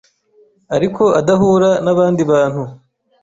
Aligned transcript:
ariko 0.75 1.03
adahura 1.19 1.69
n'abandi 1.85 2.21
bantu 2.31 2.61